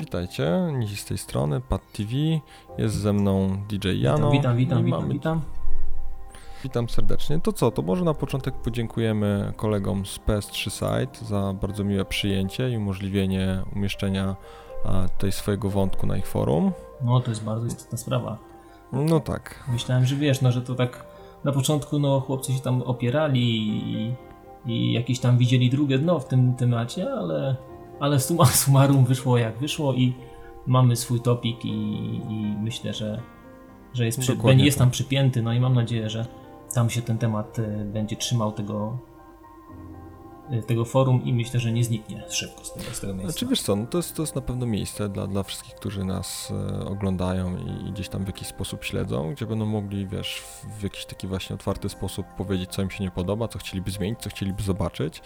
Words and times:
Witajcie, 0.00 0.68
Nisi 0.78 0.96
z 0.96 1.04
tej 1.04 1.18
strony, 1.18 1.60
Pad 1.60 1.92
TV, 1.92 2.10
jest 2.78 2.94
ze 2.94 3.12
mną 3.12 3.56
DJ 3.68 4.02
Jano. 4.02 4.30
Witam, 4.30 4.56
witam, 4.56 4.84
witam, 4.84 5.00
mamy- 5.00 5.12
witam. 5.14 5.40
Witam 6.64 6.88
serdecznie. 6.88 7.40
To 7.40 7.52
co, 7.52 7.70
to 7.70 7.82
może 7.82 8.04
na 8.04 8.14
początek 8.14 8.54
podziękujemy 8.54 9.52
kolegom 9.56 10.06
z 10.06 10.18
PS3 10.18 10.70
Site 10.70 11.24
za 11.24 11.52
bardzo 11.60 11.84
miłe 11.84 12.04
przyjęcie 12.04 12.70
i 12.70 12.76
umożliwienie 12.76 13.62
umieszczenia 13.76 14.36
tutaj 14.84 15.32
swojego 15.32 15.70
wątku 15.70 16.06
na 16.06 16.16
ich 16.16 16.26
forum. 16.26 16.72
No 17.02 17.20
to 17.20 17.30
jest 17.30 17.44
bardzo 17.44 17.66
istotna 17.66 17.98
sprawa. 17.98 18.38
No 18.92 19.20
tak, 19.20 19.64
Myślałem, 19.72 20.06
że 20.06 20.16
wiesz, 20.16 20.40
no 20.40 20.52
że 20.52 20.62
to 20.62 20.74
tak 20.74 21.04
na 21.44 21.52
początku 21.52 21.98
no 21.98 22.20
chłopcy 22.20 22.52
się 22.52 22.60
tam 22.60 22.82
opierali 22.82 23.68
i, 23.68 24.14
i 24.66 24.92
jakieś 24.92 25.20
tam 25.20 25.38
widzieli 25.38 25.70
drugie 25.70 25.98
dno 25.98 26.18
w 26.18 26.28
tym 26.28 26.54
temacie, 26.54 27.12
ale, 27.12 27.56
ale 28.00 28.20
summa 28.20 28.46
summarum 28.64 29.04
wyszło 29.04 29.38
jak 29.38 29.58
wyszło 29.58 29.94
i 29.94 30.14
mamy 30.66 30.96
swój 30.96 31.20
topik 31.20 31.64
i, 31.64 31.70
i 32.28 32.56
myślę, 32.60 32.94
że, 32.94 33.20
że 33.94 34.06
jest, 34.06 34.20
przy, 34.20 34.32
jest 34.56 34.78
tak. 34.78 34.84
tam 34.84 34.90
przypięty, 34.90 35.42
no 35.42 35.52
i 35.52 35.60
mam 35.60 35.74
nadzieję, 35.74 36.10
że 36.10 36.26
tam 36.74 36.90
się 36.90 37.02
ten 37.02 37.18
temat 37.18 37.58
y, 37.58 37.84
będzie 37.84 38.16
trzymał 38.16 38.52
tego 38.52 38.98
tego 40.66 40.84
forum 40.84 41.24
i 41.24 41.32
myślę, 41.32 41.60
że 41.60 41.72
nie 41.72 41.84
zniknie 41.84 42.22
szybko 42.28 42.64
z 42.64 42.72
tego, 42.72 42.94
z 42.94 43.00
tego 43.00 43.14
miejsca. 43.14 43.32
Znaczy 43.32 43.46
wiesz 43.46 43.62
co, 43.62 43.76
no 43.76 43.86
to, 43.86 43.98
jest, 43.98 44.16
to 44.16 44.22
jest 44.22 44.34
na 44.34 44.40
pewno 44.40 44.66
miejsce 44.66 45.08
dla, 45.08 45.26
dla 45.26 45.42
wszystkich, 45.42 45.74
którzy 45.74 46.04
nas 46.04 46.52
e, 46.80 46.84
oglądają 46.86 47.56
i, 47.56 47.92
gdzieś 47.92 48.08
tam 48.08 48.24
w 48.24 48.26
jakiś 48.26 48.48
sposób 48.48 48.84
śledzą, 48.84 49.32
gdzie 49.34 49.46
będą 49.46 49.66
mogli, 49.66 50.06
wiesz, 50.06 50.42
w, 50.78 50.82
jakiś 50.82 51.06
taki 51.06 51.26
właśnie 51.26 51.54
otwarty 51.54 51.88
sposób 51.88 52.26
powiedzieć, 52.36 52.70
co 52.70 52.82
im 52.82 52.90
się 52.90 53.04
nie 53.04 53.10
podoba, 53.10 53.48
co 53.48 53.58
chcieliby 53.58 53.90
zmienić, 53.90 54.18
co 54.20 54.30
chcieliby 54.30 54.62
zobaczyć. 54.62 55.22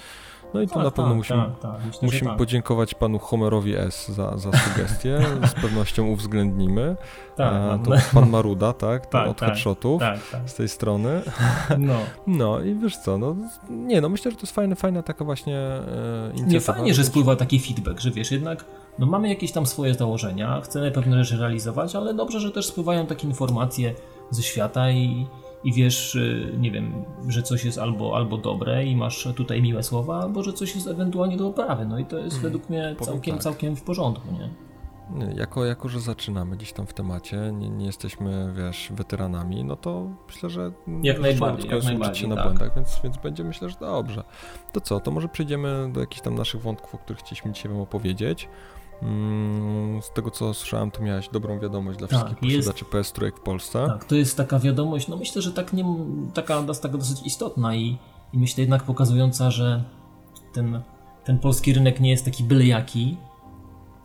No 0.54 0.60
i 0.60 0.68
tu 0.68 0.78
na 0.78 0.90
pewno 0.90 1.14
musimy, 1.14 1.42
tak, 1.42 1.58
tak. 1.58 1.86
Myślę, 1.86 2.00
musimy 2.02 2.30
tak. 2.30 2.38
podziękować 2.38 2.94
panu 2.94 3.18
Homerowi 3.18 3.76
S 3.76 4.08
za, 4.08 4.38
za 4.38 4.50
sugestię, 4.52 5.20
z 5.52 5.54
pewnością 5.54 6.06
uwzględnimy. 6.06 6.96
Tak, 7.36 7.52
A, 7.52 7.66
mam- 7.66 7.84
to 7.84 7.90
pan 8.14 8.30
Maruda, 8.30 8.72
tak, 8.72 9.06
ten 9.06 9.20
Tak, 9.20 9.28
od 9.28 9.36
tak, 9.38 9.48
headshotów 9.48 10.00
tak, 10.00 10.18
tak. 10.32 10.50
z 10.50 10.54
tej 10.54 10.68
strony. 10.68 11.22
No. 11.78 11.94
No 12.26 12.60
i 12.60 12.74
wiesz 12.74 12.96
co, 12.96 13.18
no 13.18 13.36
nie, 13.70 14.00
no 14.00 14.08
myślę, 14.08 14.30
że 14.30 14.36
to 14.36 14.42
jest 14.42 14.54
fajna, 14.54 14.74
fajna 14.74 15.02
taka 15.02 15.13
właśnie 15.20 15.58
e, 15.58 16.30
inicjatywa. 16.30 16.52
Nie, 16.52 16.60
fajnie, 16.60 16.94
że 16.94 17.04
spływa 17.04 17.36
taki 17.36 17.60
feedback, 17.60 18.00
że 18.00 18.10
wiesz, 18.10 18.30
jednak 18.30 18.64
no 18.98 19.06
mamy 19.06 19.28
jakieś 19.28 19.52
tam 19.52 19.66
swoje 19.66 19.94
założenia, 19.94 20.60
chcemy 20.60 20.90
pewne 20.90 21.24
rzeczy 21.24 21.40
realizować, 21.40 21.96
ale 21.96 22.14
dobrze, 22.14 22.40
że 22.40 22.50
też 22.50 22.66
spływają 22.66 23.06
takie 23.06 23.28
informacje 23.28 23.94
ze 24.30 24.42
świata 24.42 24.90
i, 24.90 25.26
i 25.64 25.72
wiesz, 25.72 26.14
y, 26.14 26.54
nie 26.58 26.70
wiem, 26.70 27.04
że 27.28 27.42
coś 27.42 27.64
jest 27.64 27.78
albo, 27.78 28.16
albo 28.16 28.36
dobre 28.36 28.86
i 28.86 28.96
masz 28.96 29.28
tutaj 29.36 29.62
miłe 29.62 29.82
słowa, 29.82 30.20
albo 30.20 30.42
że 30.42 30.52
coś 30.52 30.74
jest 30.74 30.86
ewentualnie 30.86 31.36
do 31.36 31.44
poprawy. 31.44 31.86
No 31.86 31.98
i 31.98 32.04
to 32.04 32.18
jest 32.18 32.40
według 32.40 32.70
mnie 32.70 32.96
całkiem, 33.00 33.34
tak. 33.34 33.42
całkiem 33.42 33.76
w 33.76 33.82
porządku, 33.82 34.32
nie? 34.32 34.48
Jako, 35.36 35.64
jako, 35.64 35.88
że 35.88 36.00
zaczynamy 36.00 36.56
gdzieś 36.56 36.72
tam 36.72 36.86
w 36.86 36.92
temacie, 36.92 37.52
nie, 37.52 37.68
nie 37.70 37.86
jesteśmy, 37.86 38.52
wiesz, 38.56 38.88
weteranami, 38.94 39.64
no 39.64 39.76
to 39.76 40.06
myślę, 40.26 40.50
że 40.50 40.72
Jak 41.02 41.20
najbardziej, 41.20 41.70
jak 41.70 41.84
najbardziej, 41.84 42.22
się 42.22 42.28
na 42.28 42.34
tak. 42.36 42.44
błędach, 42.44 42.74
więc, 42.76 43.00
więc 43.04 43.16
będzie 43.16 43.44
myślę, 43.44 43.68
że 43.70 43.76
dobrze. 43.80 44.24
To 44.72 44.80
co, 44.80 45.00
to 45.00 45.10
może 45.10 45.28
przejdziemy 45.28 45.90
do 45.92 46.00
jakichś 46.00 46.20
tam 46.20 46.34
naszych 46.34 46.62
wątków, 46.62 46.94
o 46.94 46.98
których 46.98 47.20
chcieliśmy 47.22 47.52
dzisiaj 47.52 47.72
wam 47.72 47.80
opowiedzieć. 47.80 48.48
Mm, 49.02 50.02
z 50.02 50.10
tego 50.10 50.30
co 50.30 50.54
słyszałem, 50.54 50.90
to 50.90 51.02
miałeś 51.02 51.28
dobrą 51.28 51.58
wiadomość 51.58 51.98
dla 51.98 52.08
Tak, 52.08 52.18
wszystkich 52.18 52.50
jest- 52.52 52.68
posiadaczy 52.72 52.84
PS3 52.84 53.32
w 53.36 53.40
Polsce. 53.40 53.86
Tak, 53.86 54.04
to 54.04 54.14
jest 54.14 54.36
taka 54.36 54.58
wiadomość, 54.58 55.08
no 55.08 55.16
myślę, 55.16 55.42
że 55.42 55.52
tak 55.52 55.72
nie, 55.72 55.84
taka, 56.34 56.62
taka 56.82 56.98
dosyć 56.98 57.22
istotna 57.26 57.74
i, 57.74 57.98
i 58.32 58.38
myślę 58.38 58.60
jednak 58.62 58.82
pokazująca, 58.82 59.50
że 59.50 59.84
ten, 60.52 60.82
ten 61.24 61.38
polski 61.38 61.72
rynek 61.74 62.00
nie 62.00 62.10
jest 62.10 62.24
taki 62.24 62.44
byle 62.44 62.64
jaki 62.64 63.16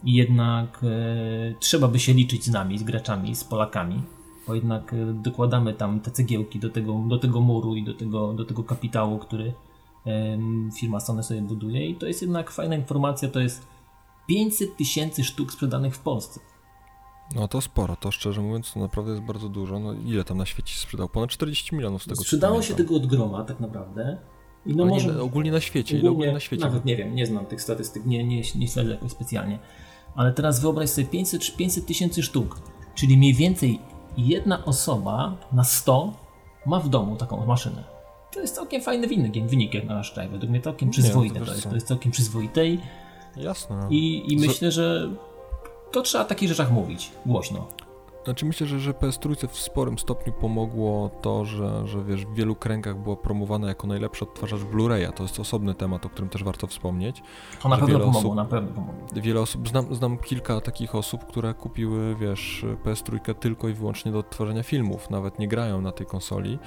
jednak 0.04 0.82
e, 0.84 1.54
trzeba 1.60 1.88
by 1.88 2.00
się 2.00 2.14
liczyć 2.14 2.46
z 2.46 2.50
nami, 2.50 2.78
z 2.78 2.84
graczami, 2.84 3.36
z 3.36 3.44
Polakami, 3.44 4.02
bo 4.48 4.56
jednak 4.56 4.94
e, 4.94 5.14
dokładamy 5.14 5.74
tam 5.74 6.00
te 6.00 6.12
cegiełki 6.12 6.60
do 6.60 6.70
tego, 6.70 7.04
do 7.08 7.18
tego 7.18 7.42
muru 7.42 7.76
i 7.76 7.84
do 7.84 7.94
tego, 7.94 8.34
do 8.34 8.46
tego 8.46 8.64
kapitału, 8.64 9.18
który 9.20 9.54
em, 10.06 10.70
firma 10.80 11.00
Sony 11.00 11.24
sobie 11.24 11.42
buduje 11.42 11.90
i 11.90 11.96
to 11.96 12.06
jest 12.06 12.22
jednak 12.22 12.52
fajna 12.52 12.76
informacja, 12.76 13.30
to 13.30 13.40
jest 13.40 13.68
500 14.28 14.78
tysięcy 14.78 15.24
sztuk 15.24 15.54
sprzedanych 15.54 15.96
w 15.96 16.00
Polsce. 16.00 16.40
No 17.36 17.48
to 17.48 17.62
sporo, 17.62 17.96
to 17.96 18.12
szczerze 18.12 18.42
mówiąc, 18.42 18.74
to 18.74 18.80
naprawdę 18.80 19.12
jest 19.12 19.24
bardzo 19.24 19.50
dużo. 19.50 19.80
No 19.80 19.94
ile 19.94 20.24
tam 20.24 20.38
na 20.38 20.46
świecie 20.46 20.74
się 20.74 20.80
sprzedało? 20.80 21.10
Ponad 21.10 21.30
40 21.30 21.76
milionów 21.76 22.04
z 22.04 22.06
tego 22.06 22.22
Sprzedało 22.22 22.62
się 22.62 22.76
tego 22.76 22.96
od 22.96 23.06
groma 23.06 23.44
tak 23.44 23.60
naprawdę. 23.60 24.18
I 24.66 24.76
no 24.76 24.84
Ale 24.84 24.92
może 24.92 25.14
nie, 25.14 25.22
ogólnie 25.22 25.52
na 25.52 25.62
świecie, 25.62 26.00
ile 26.00 26.10
ogólnie 26.10 26.34
na 26.34 26.40
świecie? 26.40 26.66
Nawet 26.66 26.86
nie 26.86 26.96
wiem, 26.96 27.16
nie 27.16 27.26
znam 27.26 27.46
tych 27.46 27.62
statystyk, 27.62 28.06
nie, 28.06 28.24
nie, 28.24 28.42
nie 28.56 28.68
śledzę 28.68 28.92
jakoś 28.92 29.12
specjalnie. 29.12 29.60
Ale 30.16 30.34
teraz 30.34 30.60
wyobraź 30.60 30.90
sobie 30.90 31.08
500 31.08 31.56
500 31.56 31.86
tysięcy 31.86 32.24
sztuk, 32.24 32.60
czyli 32.96 33.18
mniej 33.18 33.34
więcej 33.34 33.80
jedna 34.18 34.66
osoba 34.66 35.38
na 35.52 35.64
100 35.64 36.14
ma 36.66 36.80
w 36.80 36.90
domu 36.90 37.16
taką 37.16 37.46
maszynę. 37.46 37.84
To 38.32 38.40
jest 38.40 38.56
całkiem 38.56 38.82
fajny 38.82 39.08
wynik, 39.08 39.46
wynik 39.46 39.74
jak 39.74 39.86
na 39.86 39.96
nasz 39.96 40.12
kraj. 40.12 40.30
Według 40.30 40.50
mnie 40.50 40.62
całkiem 40.62 40.90
Nie, 40.90 40.94
to 40.94 41.02
przyzwoite. 41.02 41.40
To 41.40 41.52
jest, 41.52 41.70
to 41.70 41.76
jest 41.76 41.88
całkiem 41.88 42.12
przyzwoite 42.12 42.68
i, 42.68 42.80
Jasne. 43.38 43.88
i, 43.90 44.34
i 44.34 44.38
myślę, 44.38 44.72
że 44.72 45.10
to 45.92 46.02
trzeba 46.02 46.24
o 46.24 46.28
takich 46.28 46.50
rzeczach 46.50 46.72
mówić 46.72 47.12
głośno. 47.26 47.68
Znaczy 48.30 48.46
myślę, 48.46 48.68
że, 48.68 48.80
że 48.80 48.92
PS3 48.92 49.48
w 49.48 49.60
sporym 49.60 49.98
stopniu 50.00 50.34
pomogło 50.34 51.10
to, 51.22 51.46
że, 51.46 51.88
że 51.88 52.04
wiesz, 52.04 52.26
w 52.26 52.34
wielu 52.34 52.56
kręgach 52.56 52.98
było 52.98 53.18
promowane 53.18 53.68
jako 53.68 53.88
najlepszy 53.88 54.24
odtwarzacz 54.26 54.62
Blu-raya. 54.62 55.12
To 55.14 55.24
jest 55.24 55.40
osobny 55.40 55.74
temat, 55.76 56.06
o 56.06 56.10
którym 56.10 56.30
też 56.30 56.44
warto 56.44 56.68
wspomnieć. 56.68 57.24
To 57.62 57.70
na 57.70 57.76
pewno 57.76 57.88
wiele 57.88 58.00
pomogło, 58.00 58.22
osób- 58.22 58.36
na 58.36 58.46
pewno 58.46 58.70
pomogło. 58.72 59.04
Wiele 59.16 59.42
osób, 59.42 59.70
znam, 59.70 59.96
znam 59.96 60.18
kilka 60.18 60.62
takich 60.62 60.96
osób, 60.96 61.26
które 61.26 61.54
kupiły, 61.54 62.16
wiesz, 62.16 62.66
PS3 62.86 63.36
tylko 63.36 63.68
i 63.70 63.74
wyłącznie 63.74 64.12
do 64.12 64.20
odtwarzania 64.20 64.64
filmów, 64.64 65.10
nawet 65.10 65.40
nie 65.40 65.48
grają 65.48 65.82
na 65.82 65.92
tej 65.92 66.06
konsoli. 66.08 66.60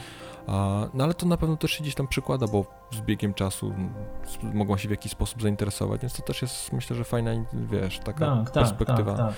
A, 0.46 0.86
no 0.94 1.04
ale 1.04 1.14
to 1.14 1.26
na 1.26 1.36
pewno 1.36 1.56
też 1.56 1.70
się 1.70 1.82
gdzieś 1.82 1.94
tam 1.94 2.08
przykłada, 2.08 2.46
bo 2.46 2.64
z 2.92 3.00
biegiem 3.00 3.34
czasu 3.34 3.72
mogą 4.54 4.76
się 4.76 4.88
w 4.88 4.90
jakiś 4.90 5.12
sposób 5.12 5.42
zainteresować, 5.42 6.00
więc 6.00 6.16
to 6.16 6.22
też 6.22 6.42
jest, 6.42 6.72
myślę, 6.72 6.96
że 6.96 7.04
fajna, 7.04 7.30
wiesz, 7.52 7.98
taka 7.98 8.26
Tak, 8.26 8.44
tak, 8.44 8.52
perspektywa. 8.54 9.14
tak, 9.16 9.26
tak. 9.26 9.34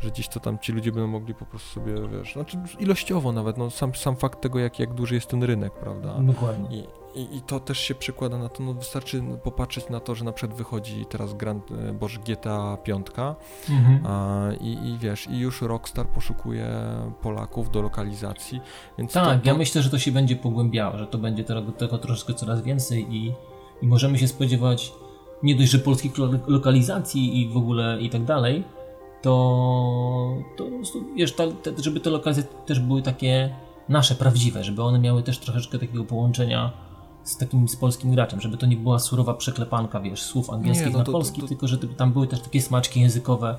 Że 0.00 0.10
gdzieś 0.10 0.28
to 0.28 0.40
tam 0.40 0.58
ci 0.58 0.72
ludzie 0.72 0.92
będą 0.92 1.06
mogli 1.08 1.34
po 1.34 1.46
prostu 1.46 1.68
sobie, 1.80 1.94
wiesz, 2.08 2.32
znaczy 2.32 2.58
ilościowo 2.78 3.32
nawet, 3.32 3.56
no 3.58 3.70
sam, 3.70 3.94
sam 3.94 4.16
fakt 4.16 4.40
tego, 4.40 4.58
jak, 4.58 4.78
jak 4.78 4.94
duży 4.94 5.14
jest 5.14 5.26
ten 5.26 5.42
rynek, 5.42 5.72
prawda? 5.72 6.14
Dokładnie. 6.20 6.78
I, 6.78 6.84
i, 7.20 7.36
I 7.36 7.40
to 7.40 7.60
też 7.60 7.78
się 7.78 7.94
przekłada 7.94 8.38
na 8.38 8.48
to, 8.48 8.62
no 8.62 8.74
wystarczy 8.74 9.22
popatrzeć 9.42 9.88
na 9.90 10.00
to, 10.00 10.14
że 10.14 10.24
na 10.24 10.32
przykład 10.32 10.58
wychodzi 10.58 11.06
teraz 11.06 11.34
Grand, 11.34 11.64
Boże, 12.00 12.18
GTA 12.26 12.76
5 12.76 13.06
Mhm. 13.70 14.06
a, 14.06 14.48
i, 14.60 14.72
i 14.88 14.98
wiesz, 14.98 15.26
i 15.30 15.38
już 15.38 15.62
Rockstar 15.62 16.06
poszukuje 16.08 16.66
Polaków 17.22 17.70
do 17.70 17.82
lokalizacji, 17.82 18.60
więc 18.98 19.12
Tak, 19.12 19.24
to, 19.24 19.48
ja 19.48 19.52
to, 19.52 19.58
myślę, 19.58 19.82
że 19.82 19.90
to 19.90 19.98
się 19.98 20.12
będzie 20.12 20.36
pogłębiało, 20.36 20.98
że 20.98 21.06
to 21.06 21.18
będzie 21.18 21.44
tego, 21.44 21.72
tego 21.72 21.98
troszkę 21.98 22.34
coraz 22.34 22.62
więcej 22.62 23.14
i, 23.16 23.32
i 23.82 23.86
możemy 23.86 24.18
się 24.18 24.28
spodziewać 24.28 24.92
nie 25.42 25.54
dość, 25.54 25.70
że 25.70 25.78
polskich 25.78 26.18
lo- 26.18 26.30
lokalizacji 26.46 27.40
i 27.40 27.48
w 27.48 27.56
ogóle 27.56 27.98
i 28.00 28.10
tak 28.10 28.24
dalej, 28.24 28.64
to, 29.22 30.36
to 30.56 30.64
wiesz, 31.16 31.32
ta, 31.34 31.44
te, 31.62 31.70
żeby 31.82 32.00
te 32.00 32.10
lokalizacje 32.10 32.50
też 32.66 32.80
były 32.80 33.02
takie 33.02 33.54
nasze, 33.88 34.14
prawdziwe, 34.14 34.64
żeby 34.64 34.82
one 34.82 34.98
miały 34.98 35.22
też 35.22 35.38
troszeczkę 35.38 35.78
takiego 35.78 36.04
połączenia 36.04 36.70
z 37.24 37.36
takim 37.36 37.68
z 37.68 37.76
polskim 37.76 38.10
graczem, 38.14 38.40
żeby 38.40 38.56
to 38.56 38.66
nie 38.66 38.76
była 38.76 38.98
surowa 38.98 39.34
przeklepanka, 39.34 40.00
wiesz, 40.00 40.22
słów 40.22 40.50
angielskich 40.50 40.86
Nie, 40.86 40.92
no 40.92 40.98
na 40.98 41.04
to- 41.04 41.12
to- 41.12 41.18
polski, 41.18 41.40
to- 41.40 41.46
tylko 41.48 41.68
że 41.68 41.78
tam 41.78 42.12
były 42.12 42.26
też 42.26 42.40
takie 42.40 42.62
smaczki 42.62 43.00
językowe, 43.00 43.58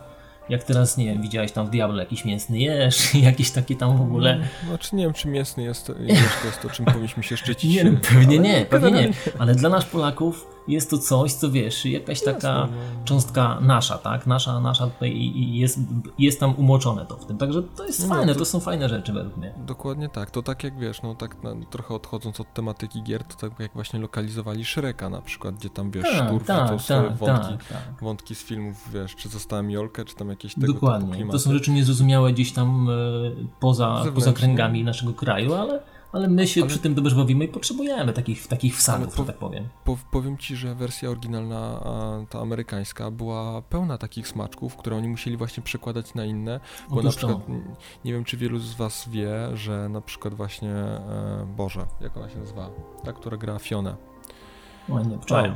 jak 0.49 0.63
teraz, 0.63 0.97
nie 0.97 1.05
wiem, 1.05 1.21
widziałeś 1.21 1.51
tam 1.51 1.67
w 1.67 1.69
Diablo 1.69 1.99
jakiś 1.99 2.25
mięsny 2.25 2.59
jesz, 2.59 3.15
jakieś 3.29 3.51
takie 3.51 3.75
tam 3.75 3.97
w 3.97 4.01
ogóle... 4.01 4.39
Znaczy 4.67 4.95
nie 4.95 5.03
wiem, 5.03 5.13
czy 5.13 5.27
mięsny 5.27 5.63
jest, 5.63 5.87
jest 5.89 6.41
to, 6.41 6.47
jest 6.47 6.61
to 6.61 6.69
czym 6.69 6.85
powinniśmy 6.85 7.23
się 7.23 7.37
szczycić. 7.41 7.75
Nie, 7.75 7.91
pewnie 7.91 8.37
ale 8.39 8.47
nie, 8.49 8.65
pewnie 8.65 8.91
nie. 8.91 9.11
Ale 9.39 9.55
dla 9.55 9.69
nas 9.69 9.85
Polaków 9.85 10.47
jest 10.69 10.89
to 10.89 10.97
coś, 10.97 11.33
co 11.33 11.51
wiesz, 11.51 11.85
jakaś 11.85 12.23
taka 12.23 12.47
Jasne, 12.59 12.75
no. 12.99 13.05
cząstka 13.05 13.57
nasza, 13.61 13.97
tak? 13.97 14.27
Nasza, 14.27 14.59
nasza 14.59 14.87
tutaj 14.87 15.11
i 15.11 15.57
jest, 15.59 15.79
jest 16.19 16.39
tam 16.39 16.53
umoczone 16.57 17.05
to 17.05 17.17
w 17.17 17.25
tym. 17.25 17.37
Także 17.37 17.63
to 17.63 17.85
jest 17.85 18.01
No, 18.09 18.15
fajne, 18.15 18.33
to- 18.33 18.39
to 18.39 18.45
są 18.45 18.59
fajne 18.59 18.89
rzeczy 18.89 19.13
według 19.13 19.37
mnie. 19.37 19.53
Dokładnie 19.65 20.09
tak. 20.09 20.31
To 20.31 20.41
tak 20.41 20.63
jak 20.63 20.79
wiesz, 20.79 21.01
no 21.01 21.15
tak 21.15 21.43
na, 21.43 21.51
trochę 21.69 21.93
odchodząc 21.93 22.39
od 22.39 22.53
tematyki 22.53 23.03
gier, 23.03 23.23
to 23.23 23.35
tak 23.49 23.59
jak 23.59 23.73
właśnie 23.73 23.99
lokalizowali 23.99 24.65
Shreka 24.65 25.09
na 25.09 25.21
przykład, 25.21 25.55
gdzie 25.55 25.69
tam 25.69 25.91
wiesz, 25.91 26.03
Tak, 26.03 26.27
sztur 26.27 26.43
tak, 26.43 26.67
wrzucał 26.67 26.79
swoje 26.79 27.09
tak, 27.09 27.17
wątki, 27.17 27.57
tak, 27.57 27.67
tak. 27.67 28.01
wątki 28.01 28.35
z 28.35 28.43
filmów, 28.43 28.89
wiesz, 28.93 29.15
czy 29.15 29.29
zostałem 29.29 29.71
Jolkę, 29.71 30.05
czy 30.05 30.15
tam 30.15 30.29
jakieś 30.29 30.55
tego 30.55 30.73
Dokładnie. 30.73 31.27
To 31.31 31.39
są 31.39 31.51
rzeczy 31.53 31.71
niezrozumiałe 31.71 32.33
gdzieś 32.33 32.51
tam 32.51 32.87
e, 32.89 32.93
poza, 33.59 33.85
Zewnętrznie. 33.85 34.11
poza 34.15 34.33
kręgami 34.33 34.83
naszego 34.83 35.13
kraju, 35.13 35.53
ale, 35.53 35.79
ale 36.11 36.27
my 36.27 36.47
się 36.47 36.61
ale... 36.61 36.69
przy 36.69 36.79
tym 36.79 36.95
dobrze 36.95 37.15
bawimy 37.15 37.45
i 37.45 37.47
potrzebujemy 37.47 38.13
takich, 38.13 38.47
takich 38.47 38.77
wsadów, 38.77 39.15
po, 39.15 39.21
że 39.21 39.27
tak 39.27 39.37
powiem. 39.37 39.67
Po, 39.83 39.97
powiem 40.11 40.37
Ci, 40.37 40.55
że 40.55 40.75
wersja 40.75 41.09
oryginalna, 41.09 41.83
ta 42.29 42.39
amerykańska, 42.39 43.11
była 43.11 43.61
pełna 43.61 43.97
takich 43.97 44.27
smaczków, 44.27 44.75
które 44.75 44.95
oni 44.95 45.07
musieli 45.07 45.37
właśnie 45.37 45.63
przekładać 45.63 46.13
na 46.13 46.25
inne, 46.25 46.59
bo 46.89 46.95
Otóż 46.95 47.05
na 47.05 47.11
przykład, 47.11 47.47
to. 47.47 47.53
nie 48.05 48.13
wiem 48.13 48.23
czy 48.23 48.37
wielu 48.37 48.59
z 48.59 48.75
Was 48.75 49.09
wie, 49.09 49.29
że 49.53 49.89
na 49.89 50.01
przykład 50.01 50.33
właśnie, 50.33 50.71
e, 50.71 51.53
Boże, 51.57 51.85
jak 52.01 52.17
ona 52.17 52.29
się 52.29 52.39
nazywa, 52.39 52.69
ta, 53.03 53.13
która 53.13 53.37
gra 53.37 53.59
Fionę, 53.59 53.95
no, 54.89 55.03
nie, 55.03 55.19
wczoraj. 55.19 55.51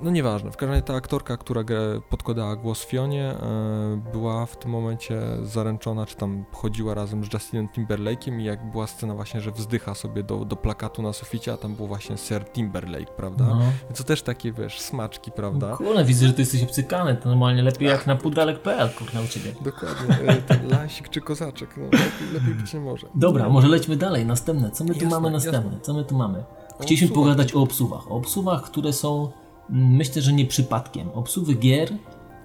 No 0.00 0.10
nieważne. 0.10 0.50
W 0.50 0.56
każdym 0.56 0.70
razie 0.70 0.82
ta 0.82 0.94
aktorka, 0.94 1.36
która 1.36 1.64
podkładała 2.10 2.56
głos 2.56 2.84
Fionie, 2.84 3.24
e, 3.24 4.00
była 4.12 4.46
w 4.46 4.56
tym 4.56 4.70
momencie 4.70 5.20
zaręczona, 5.42 6.06
czy 6.06 6.16
tam 6.16 6.44
chodziła 6.52 6.94
razem 6.94 7.24
z 7.24 7.32
Justinem 7.32 7.68
Timberlake'iem 7.68 8.40
i 8.40 8.44
jak 8.44 8.70
była 8.70 8.86
scena 8.86 9.14
właśnie, 9.14 9.40
że 9.40 9.52
wzdycha 9.52 9.94
sobie 9.94 10.22
do, 10.22 10.44
do 10.44 10.56
plakatu 10.56 11.02
na 11.02 11.12
suficie, 11.12 11.52
a 11.52 11.56
tam 11.56 11.74
był 11.74 11.86
właśnie 11.86 12.16
Sir 12.16 12.44
Timberlake, 12.44 13.10
prawda? 13.16 13.44
No. 13.44 13.60
Więc 13.84 13.98
to 13.98 14.04
też 14.04 14.22
takie, 14.22 14.52
wiesz, 14.52 14.80
smaczki, 14.80 15.32
prawda? 15.32 15.68
No, 15.70 15.76
kurde, 15.76 16.04
widzę, 16.04 16.26
że 16.26 16.32
ty 16.32 16.42
jesteś 16.42 16.62
obcykany, 16.62 17.16
to 17.16 17.28
normalnie 17.28 17.62
lepiej 17.62 17.88
jak 17.88 18.06
na 18.06 18.16
pudelek.pl, 18.16 18.90
kurde, 18.98 19.22
u 19.22 19.28
ciebie. 19.28 19.52
Dokładnie, 19.60 20.28
e, 20.28 20.42
ten 20.42 20.68
lasik 20.78 21.08
czy 21.08 21.20
kozaczek, 21.20 21.76
no 21.76 21.84
lepiej, 21.84 22.28
lepiej 22.34 22.54
być 22.54 22.74
nie 22.74 22.80
może. 22.80 23.06
Dobra, 23.14 23.48
może 23.48 23.68
lećmy 23.68 23.96
dalej, 23.96 24.26
następne. 24.26 24.70
Co 24.70 24.84
my 24.84 24.90
tu 24.90 25.00
jasne, 25.00 25.10
mamy 25.10 25.30
następne? 25.30 25.70
Jasne. 25.70 25.80
Co 25.80 25.94
my 25.94 26.04
tu 26.04 26.14
mamy? 26.14 26.44
Chcieliśmy 26.80 27.08
pogadać 27.08 27.54
o 27.54 27.62
obsuwach. 27.62 28.12
O 28.12 28.14
obsuwach, 28.14 28.62
które 28.62 28.92
są, 28.92 29.30
mm, 29.70 29.88
myślę, 29.88 30.22
że 30.22 30.32
nie 30.32 30.46
przypadkiem. 30.46 31.10
Obsuwy 31.14 31.54
gier, 31.54 31.92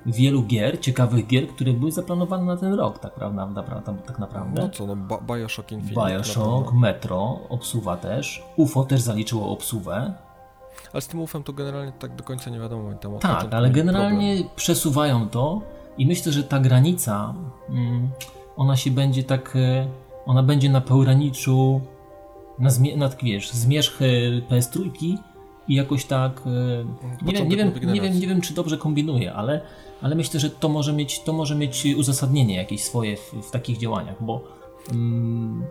wielu 0.06 0.44
gier, 0.44 0.80
ciekawych 0.80 1.28
gier, 1.28 1.48
które 1.48 1.74
były 1.74 1.92
zaplanowane 1.92 2.46
na 2.46 2.58
ten 2.58 2.74
rok, 2.74 3.00
tak, 3.00 3.14
prawda, 3.14 3.64
tak 4.06 4.20
naprawdę. 4.20 4.62
No 4.62 4.70
co, 4.70 4.88
no 4.88 4.96
Bioshock 5.36 5.72
Infinite. 5.72 6.10
Bioshock, 6.10 6.74
Metro, 6.74 7.40
obsuwa 7.50 7.98
też. 7.98 8.44
UFO 8.58 8.84
też 8.84 9.02
zaliczyło 9.02 9.50
obsuwę. 9.50 10.14
Ale 10.94 11.02
z 11.02 11.08
tym 11.08 11.20
UFem 11.20 11.44
to 11.44 11.54
generalnie 11.54 11.92
tak 11.92 12.16
do 12.16 12.24
końca 12.24 12.50
nie 12.50 12.60
wiadomo. 12.60 12.94
Tam 12.94 13.20
tak, 13.20 13.54
ale 13.54 13.70
generalnie 13.70 14.34
problem. 14.36 14.56
przesuwają 14.56 15.30
to 15.30 15.62
i 15.98 16.06
myślę, 16.06 16.32
że 16.32 16.44
ta 16.44 16.60
granica, 16.60 17.34
mm, 17.70 18.10
ona 18.56 18.78
się 18.78 18.92
będzie 18.92 19.24
tak, 19.24 19.56
e, 19.56 19.88
ona 20.26 20.44
będzie 20.44 20.70
na 20.70 20.82
pograniczu 20.82 21.82
na, 22.60 22.70
zmie- 22.70 22.98
na 22.98 23.10
wiesz, 23.24 23.52
zmierzch 23.52 24.00
PS3 24.50 24.90
i 25.68 25.76
jakoś 25.76 26.06
tak. 26.06 26.42
E, 26.46 26.86
nie 27.26 27.34
wiem, 27.34 27.50
nie, 27.50 27.58
wiem, 27.58 27.74
nie, 27.84 28.02
wiem, 28.02 28.20
nie 28.20 28.28
wiem, 28.28 28.42
czy 28.42 28.54
dobrze 28.54 28.78
kombinuję, 28.78 29.34
ale, 29.34 29.62
ale 30.02 30.16
myślę, 30.16 30.40
że 30.40 30.50
to 30.50 30.70
może 30.70 30.94
mieć, 30.94 31.24
to 31.24 31.34
może 31.34 31.56
mieć 31.56 31.88
uzasadnienie 31.98 32.56
jakieś 32.56 32.84
swoje 32.84 33.18
w, 33.18 33.34
w 33.48 33.52
takich 33.52 33.78
działaniach, 33.78 34.24
bo 34.24 34.44
mm, 34.92 35.64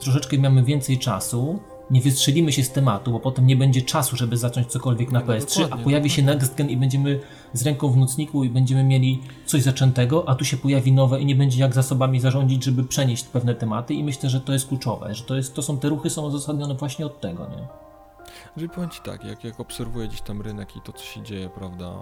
troszeczkę 0.00 0.38
mamy 0.38 0.62
więcej 0.62 0.98
czasu 0.98 1.60
nie 1.90 2.00
wystrzelimy 2.00 2.52
się 2.52 2.64
z 2.64 2.70
tematu, 2.70 3.12
bo 3.12 3.20
potem 3.20 3.46
nie 3.46 3.56
będzie 3.56 3.82
czasu, 3.82 4.16
żeby 4.16 4.36
zacząć 4.36 4.66
cokolwiek 4.66 5.12
na 5.12 5.20
no, 5.20 5.26
PS3, 5.26 5.66
a 5.70 5.76
pojawi 5.76 6.10
się 6.10 6.22
Next 6.22 6.54
Gen 6.54 6.70
i 6.70 6.76
będziemy 6.76 7.20
z 7.52 7.62
ręką 7.62 7.88
w 7.88 7.96
nocniku 7.96 8.44
i 8.44 8.48
będziemy 8.48 8.84
mieli 8.84 9.20
coś 9.46 9.62
zaczętego, 9.62 10.28
a 10.28 10.34
tu 10.34 10.44
się 10.44 10.56
pojawi 10.56 10.92
nowe 10.92 11.20
i 11.20 11.26
nie 11.26 11.34
będzie 11.34 11.60
jak 11.60 11.74
zasobami 11.74 12.20
zarządzić, 12.20 12.64
żeby 12.64 12.84
przenieść 12.84 13.24
pewne 13.24 13.54
tematy 13.54 13.94
i 13.94 14.04
myślę, 14.04 14.30
że 14.30 14.40
to 14.40 14.52
jest 14.52 14.68
kluczowe, 14.68 15.14
że 15.14 15.24
to, 15.24 15.36
jest, 15.36 15.54
to 15.54 15.62
są 15.62 15.78
te 15.78 15.88
ruchy 15.88 16.10
są 16.10 16.22
uzasadnione 16.22 16.74
właśnie 16.74 17.06
od 17.06 17.20
tego, 17.20 17.46
nie? 17.48 17.91
Czyli 18.54 18.68
powiem 18.68 18.90
Ci 18.90 19.00
tak, 19.00 19.24
jak, 19.24 19.44
jak 19.44 19.60
obserwuję 19.60 20.08
gdzieś 20.08 20.20
tam 20.20 20.42
rynek 20.42 20.76
i 20.76 20.80
to, 20.80 20.92
co 20.92 21.04
się 21.04 21.22
dzieje, 21.22 21.48
prawda, 21.48 21.94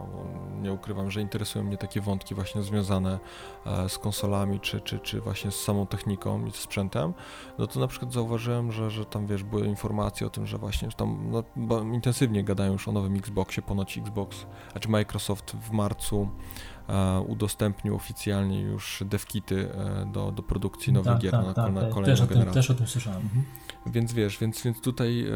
nie 0.63 0.73
ukrywam, 0.73 1.11
że 1.11 1.21
interesują 1.21 1.65
mnie 1.65 1.77
takie 1.77 2.01
wątki 2.01 2.35
właśnie 2.35 2.63
związane 2.63 3.19
e, 3.67 3.89
z 3.89 3.99
konsolami, 3.99 4.61
czy, 4.61 4.81
czy, 4.81 4.99
czy 4.99 5.21
właśnie 5.21 5.51
z 5.51 5.63
samą 5.63 5.87
techniką 5.87 6.47
i 6.47 6.53
sprzętem, 6.53 7.15
no 7.59 7.67
to 7.67 7.81
na 7.81 7.87
przykład 7.87 8.13
zauważyłem, 8.13 8.73
że, 8.73 8.91
że 8.91 9.05
tam, 9.05 9.27
wiesz, 9.27 9.43
były 9.43 9.67
informacje 9.67 10.27
o 10.27 10.31
tym, 10.31 10.47
że 10.47 10.59
właśnie 10.59 10.89
tam 10.89 11.31
no, 11.57 11.83
intensywnie 11.83 12.45
gadają 12.45 12.73
już 12.73 12.89
o 12.89 12.93
nowym 12.93 13.17
Xboxie, 13.17 13.63
ponoć 13.63 13.99
Xbox, 13.99 14.47
a 14.75 14.79
czy 14.79 14.89
Microsoft 14.89 15.57
w 15.57 15.71
marcu 15.71 16.29
udostępnił 17.27 17.97
oficjalnie 17.97 18.61
już 18.61 19.03
devkity 19.07 19.69
e, 19.75 20.07
do, 20.13 20.33
do 20.33 20.43
produkcji 20.43 20.93
nowych 20.93 21.13
tak, 21.13 21.23
gier 21.23 21.33
tak, 21.33 21.47
na, 21.47 21.55
tak, 21.55 21.75
na 21.75 21.81
kolejną 21.81 22.05
też 22.05 22.27
generację. 22.27 22.53
też 22.53 22.71
o 22.71 22.75
tym 22.75 22.87
słyszałem. 22.87 23.21
Mhm. 23.21 23.45
Więc 23.87 24.13
wiesz, 24.13 24.39
więc, 24.39 24.63
więc 24.63 24.81
tutaj 24.81 25.27
e, 25.27 25.33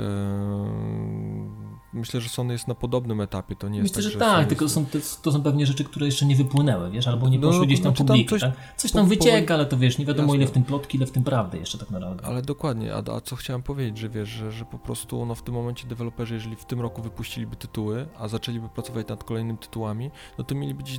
myślę, 1.92 2.20
że 2.20 2.28
Sony 2.28 2.52
jest 2.52 2.68
na 2.68 2.74
podobnym 2.74 3.20
etapie, 3.20 3.56
to 3.56 3.68
nie 3.68 3.78
jest 3.78 3.96
myślę, 3.96 4.10
tak, 4.10 4.12
że 4.12 4.18
tak, 4.18 4.36
Sony 4.36 4.46
tylko 4.46 4.64
jest... 4.64 4.74
są, 4.74 4.86
to 5.22 5.32
są 5.32 5.42
pewnie 5.42 5.66
rzeczy, 5.66 5.84
które 5.84 6.06
jeszcze 6.06 6.26
nie 6.26 6.36
wypłynęły, 6.36 6.90
wiesz, 6.90 7.08
albo 7.08 7.28
nie 7.28 7.38
no, 7.38 7.48
poszły 7.48 7.60
no, 7.60 7.66
gdzieś 7.66 7.80
tam 7.80 7.92
znaczy 7.92 8.04
publicznie, 8.04 8.28
coś, 8.28 8.40
tak? 8.40 8.52
coś 8.76 8.92
tam 8.92 9.02
po, 9.02 9.08
wycieka, 9.08 9.54
ale 9.54 9.66
to 9.66 9.76
wiesz, 9.76 9.98
nie 9.98 10.06
wiadomo 10.06 10.26
Jasne. 10.26 10.36
ile 10.36 10.46
w 10.46 10.50
tym 10.50 10.64
plotki, 10.64 10.96
ile 10.96 11.06
w 11.06 11.10
tym 11.10 11.24
prawdy 11.24 11.58
jeszcze 11.58 11.78
tak 11.78 11.90
naprawdę. 11.90 12.24
Ale 12.24 12.42
dokładnie, 12.42 12.94
a, 12.94 13.02
a 13.16 13.20
co 13.20 13.36
chciałem 13.36 13.62
powiedzieć, 13.62 13.98
że 13.98 14.08
wiesz, 14.08 14.28
że, 14.28 14.52
że 14.52 14.64
po 14.64 14.78
prostu 14.78 15.26
no, 15.26 15.34
w 15.34 15.42
tym 15.42 15.54
momencie 15.54 15.88
deweloperzy, 15.88 16.34
jeżeli 16.34 16.56
w 16.56 16.64
tym 16.64 16.80
roku 16.80 17.02
wypuściliby 17.02 17.56
tytuły, 17.56 18.06
a 18.18 18.28
zaczęliby 18.28 18.68
pracować 18.68 19.08
nad 19.08 19.24
kolejnymi 19.24 19.58
tytułami, 19.58 20.10
no 20.38 20.44
to 20.44 20.54
mieliby 20.54 20.82
gdzieś 20.82 20.98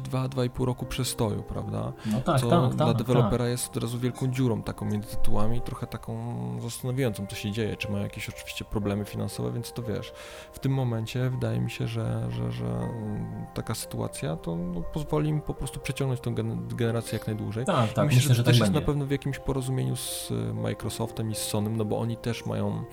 2-2,5 0.49 0.65
roku 0.65 0.85
przestoju, 0.85 1.43
prawda? 1.43 1.93
No 2.05 2.21
tak, 2.21 2.41
co 2.41 2.49
tak, 2.49 2.75
dla 2.75 2.87
tak, 2.87 2.97
dewelopera 2.97 3.37
tak. 3.37 3.47
jest 3.47 3.77
od 3.77 3.83
razu 3.83 3.99
wielką 3.99 4.27
dziurą 4.27 4.61
taką 4.61 4.85
między 4.85 5.07
tytułami, 5.07 5.61
trochę 5.61 5.87
taką 5.87 6.15
zastanawiającą, 6.61 7.27
co 7.27 7.35
się 7.35 7.51
dzieje, 7.51 7.77
czy 7.77 7.91
mają 7.91 8.03
jakieś 8.03 8.29
oczywiście 8.29 8.65
problemy 8.65 9.05
finansowe, 9.05 9.51
więc 9.51 9.73
to 9.73 9.83
wiesz, 9.83 10.13
w 10.53 10.59
tym 10.59 10.71
momencie 10.71 11.29
wydaje 11.29 11.59
mi 11.59 11.71
się, 11.71 11.87
że, 11.87 12.27
że, 12.31 12.51
że 12.51 12.65
mm, 12.65 13.45
taka 13.53 13.75
sytuacja 13.75 14.35
to 14.35 14.55
no, 14.55 14.81
pozwoli 14.81 15.29
im 15.29 15.41
po 15.41 15.53
prostu 15.53 15.79
przeciągnąć 15.79 16.21
tę 16.21 16.33
generację 16.69 17.17
jak 17.17 17.27
najdłużej. 17.27 17.65
Tak, 17.65 17.93
tak, 17.93 18.05
myślę, 18.05 18.17
myślę, 18.17 18.35
że, 18.35 18.43
to 18.43 18.49
też 18.49 18.59
tak 18.59 18.67
jest 18.67 18.73
na 18.73 18.81
pewno 18.81 19.05
w 19.05 19.11
jakimś 19.11 19.39
porozumieniu 19.39 19.95
z 19.95 20.31
y, 20.31 20.53
Microsoftem 20.53 21.31
i 21.31 21.35
z 21.35 21.41
Sonym, 21.41 21.77
no 21.77 21.85
bo 21.85 21.99
oni 21.99 22.17
też 22.17 22.45
mają 22.45 22.83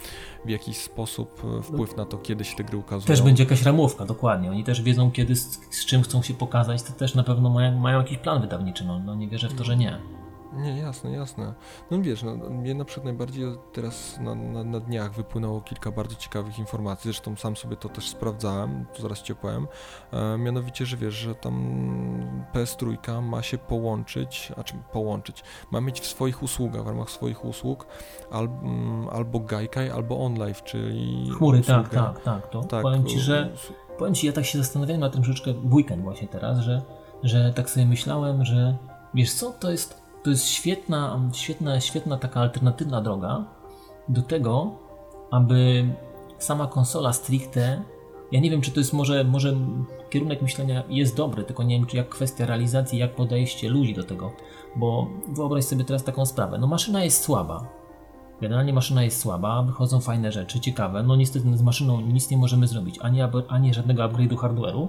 w 0.44 0.48
jakiś 0.48 0.76
sposób 0.76 1.42
y, 1.58 1.62
wpływ 1.62 1.96
na 1.96 2.04
to, 2.04 2.18
kiedy 2.18 2.44
się 2.44 2.56
te 2.56 2.64
gry 2.64 2.78
ukazują. 2.78 3.06
Też 3.06 3.22
będzie 3.22 3.42
jakaś 3.44 3.62
ramówka, 3.62 4.04
dokładnie. 4.04 4.50
Oni 4.50 4.64
też 4.64 4.82
wiedzą, 4.82 5.10
kiedy, 5.10 5.36
z, 5.36 5.58
z 5.70 5.86
czym 5.86 6.02
chcą 6.02 6.22
się 6.22 6.34
pokazać, 6.34 6.82
to 6.82 6.92
też 6.92 7.14
na 7.14 7.22
pewno 7.22 7.41
mają, 7.50 7.78
mają 7.78 7.98
jakiś 7.98 8.18
plan 8.18 8.40
wydawniczy, 8.40 8.84
no, 8.84 8.98
no 8.98 9.14
nie 9.14 9.28
wierzę 9.28 9.48
w 9.48 9.54
to, 9.54 9.64
że 9.64 9.76
nie. 9.76 9.98
Nie, 10.52 10.78
jasne, 10.78 11.10
jasne. 11.10 11.54
No 11.90 12.02
wiesz, 12.02 12.22
no, 12.22 12.34
mnie 12.50 12.74
na 12.74 12.84
przykład 12.84 13.04
najbardziej 13.04 13.44
teraz 13.72 14.18
na, 14.20 14.34
na, 14.34 14.64
na, 14.64 14.80
dniach 14.80 15.12
wypłynęło 15.12 15.60
kilka 15.60 15.90
bardzo 15.90 16.16
ciekawych 16.16 16.58
informacji, 16.58 17.02
zresztą 17.04 17.36
sam 17.36 17.56
sobie 17.56 17.76
to 17.76 17.88
też 17.88 18.08
sprawdzałem, 18.08 18.86
to 18.96 19.02
zaraz 19.02 19.22
Ci 19.22 19.32
opowiem, 19.32 19.66
e, 20.12 20.38
mianowicie, 20.38 20.86
że 20.86 20.96
wiesz, 20.96 21.14
że 21.14 21.34
tam 21.34 21.54
PS3 22.54 23.22
ma 23.22 23.42
się 23.42 23.58
połączyć, 23.58 24.52
a 24.56 24.64
czym 24.64 24.82
połączyć, 24.92 25.44
ma 25.70 25.80
mieć 25.80 26.00
w 26.00 26.06
swoich 26.06 26.42
usługach, 26.42 26.84
w 26.84 26.86
ramach 26.86 27.10
swoich 27.10 27.44
usług 27.44 27.86
al, 28.30 28.44
mm, 28.44 29.08
albo 29.08 29.40
Gaikai, 29.40 29.90
albo 29.90 30.24
OnLive, 30.24 30.62
czyli 30.62 31.30
Chmury, 31.36 31.60
usługę. 31.60 31.82
tak, 31.82 31.90
tak, 31.90 32.22
tak, 32.22 32.50
to 32.50 32.64
tak, 32.64 32.82
powiem 32.82 33.06
Ci, 33.06 33.20
że 33.20 33.52
powiem 33.98 34.14
Ci, 34.14 34.26
ja 34.26 34.32
tak 34.32 34.44
się 34.44 34.58
zastanawiałem 34.58 35.00
na 35.00 35.10
tym 35.10 35.22
troszeczkę 35.22 35.52
w 35.52 35.74
weekend 35.74 36.02
właśnie 36.02 36.28
teraz, 36.28 36.58
że, 36.58 36.82
że 37.22 37.52
tak 37.52 37.70
sobie 37.70 37.86
myślałem, 37.86 38.44
że 38.44 38.76
wiesz 39.14 39.32
co, 39.32 39.52
to 39.52 39.70
jest 39.70 40.02
to 40.22 40.30
jest 40.30 40.46
świetna, 40.46 41.20
świetna, 41.32 41.80
świetna 41.80 42.18
taka 42.18 42.40
alternatywna 42.40 43.00
droga 43.00 43.44
do 44.08 44.22
tego, 44.22 44.70
aby 45.30 45.84
sama 46.38 46.66
konsola 46.66 47.12
stricte, 47.12 47.82
ja 48.32 48.40
nie 48.40 48.50
wiem, 48.50 48.60
czy 48.60 48.70
to 48.70 48.80
jest 48.80 48.92
może, 48.92 49.24
może 49.24 49.56
kierunek 50.10 50.42
myślenia 50.42 50.82
jest 50.88 51.16
dobry, 51.16 51.44
tylko 51.44 51.62
nie 51.62 51.78
wiem, 51.78 51.86
czy 51.86 51.96
jak 51.96 52.08
kwestia 52.08 52.46
realizacji, 52.46 52.98
jak 52.98 53.14
podejście 53.14 53.68
ludzi 53.68 53.94
do 53.94 54.04
tego, 54.04 54.32
bo 54.76 55.08
wyobraź 55.28 55.64
sobie 55.64 55.84
teraz 55.84 56.04
taką 56.04 56.26
sprawę, 56.26 56.58
no 56.58 56.66
maszyna 56.66 57.04
jest 57.04 57.22
słaba, 57.22 57.68
generalnie 58.40 58.72
maszyna 58.72 59.04
jest 59.04 59.20
słaba, 59.20 59.62
wychodzą 59.62 60.00
fajne 60.00 60.32
rzeczy, 60.32 60.60
ciekawe, 60.60 61.02
no 61.02 61.16
niestety 61.16 61.56
z 61.56 61.62
maszyną 61.62 62.00
nic 62.00 62.30
nie 62.30 62.36
możemy 62.36 62.66
zrobić, 62.66 62.98
ani, 62.98 63.20
ani 63.48 63.74
żadnego 63.74 64.02
upgrade'u 64.02 64.36
hardware'u. 64.36 64.88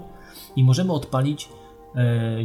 I 0.56 0.64
możemy 0.64 0.94
odpalić 0.94 1.50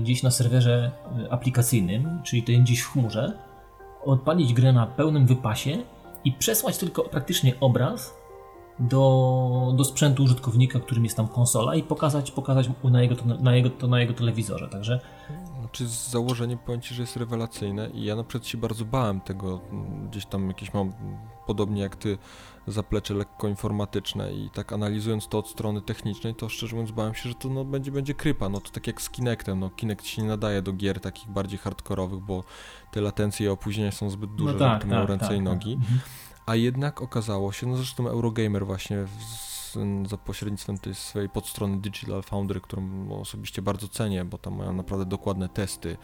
gdzieś 0.00 0.22
na 0.22 0.30
serwerze 0.30 0.90
e, 1.24 1.32
aplikacyjnym, 1.32 2.20
czyli 2.22 2.42
to 2.42 2.52
gdzieś 2.62 2.80
w 2.80 2.92
chmurze, 2.92 3.32
odpalić 4.04 4.52
grę 4.52 4.72
na 4.72 4.86
pełnym 4.86 5.26
wypasie 5.26 5.78
i 6.24 6.32
przesłać 6.32 6.78
tylko 6.78 7.02
praktycznie 7.02 7.54
obraz 7.60 8.14
do, 8.78 9.72
do 9.76 9.84
sprzętu 9.84 10.22
użytkownika, 10.22 10.80
którym 10.80 11.04
jest 11.04 11.16
tam 11.16 11.28
konsola 11.28 11.74
i 11.74 11.82
pokazać, 11.82 12.30
pokazać 12.30 12.70
na 12.84 13.02
jego, 13.02 13.14
na 13.40 13.56
jego, 13.56 13.88
na 13.88 14.00
jego 14.00 14.14
telewizorze. 14.14 14.68
Także 14.68 15.00
czy 15.72 15.86
z 15.86 16.10
założeniem 16.10 16.58
powiem 16.58 16.80
Ci, 16.80 16.94
że 16.94 17.02
jest 17.02 17.16
rewelacyjne 17.16 17.90
i 17.90 18.04
ja 18.04 18.16
na 18.16 18.24
przykład 18.24 18.46
się 18.46 18.58
bardzo 18.58 18.84
bałem 18.84 19.20
tego, 19.20 19.60
gdzieś 20.10 20.26
tam 20.26 20.48
jakieś 20.48 20.74
mam, 20.74 20.92
podobnie 21.46 21.82
jak 21.82 21.96
Ty, 21.96 22.18
zaplecze 22.66 23.14
lekko 23.14 23.48
informatyczne 23.48 24.32
i 24.32 24.50
tak 24.50 24.72
analizując 24.72 25.28
to 25.28 25.38
od 25.38 25.48
strony 25.48 25.82
technicznej, 25.82 26.34
to 26.34 26.48
szczerze 26.48 26.76
mówiąc 26.76 26.90
bałem 26.90 27.14
się, 27.14 27.28
że 27.28 27.34
to 27.34 27.48
no, 27.48 27.64
będzie, 27.64 27.92
będzie 27.92 28.14
krypa, 28.14 28.48
no 28.48 28.60
to 28.60 28.70
tak 28.70 28.86
jak 28.86 29.02
z 29.02 29.10
Kinectem, 29.10 29.60
no 29.60 29.70
Kinect 29.70 30.06
się 30.06 30.22
nie 30.22 30.28
nadaje 30.28 30.62
do 30.62 30.72
gier 30.72 31.00
takich 31.00 31.30
bardziej 31.30 31.58
hardkorowych, 31.58 32.20
bo 32.20 32.44
te 32.90 33.00
latencje 33.00 33.46
i 33.46 33.48
opóźnienia 33.48 33.92
są 33.92 34.10
zbyt 34.10 34.34
duże, 34.34 34.52
no 34.52 34.58
tak, 34.58 34.82
żeby 34.82 34.94
tak, 34.94 35.08
ręce 35.08 35.28
tak, 35.28 35.36
i 35.36 35.40
nogi, 35.40 35.76
tak. 35.76 36.27
A 36.48 36.56
jednak 36.56 37.02
okazało 37.02 37.52
się, 37.52 37.66
no 37.66 37.76
zresztą 37.76 38.08
Eurogamer 38.08 38.66
właśnie 38.66 39.06
z, 39.06 39.78
za 40.08 40.16
pośrednictwem 40.16 40.78
tej 40.78 40.94
swojej 40.94 41.28
podstrony 41.28 41.80
Digital 41.80 42.22
Foundry, 42.22 42.60
którą 42.60 43.10
osobiście 43.20 43.62
bardzo 43.62 43.88
cenię, 43.88 44.24
bo 44.24 44.38
tam 44.38 44.56
mają 44.56 44.72
naprawdę 44.72 45.06
dokładne 45.06 45.48
testy 45.48 45.96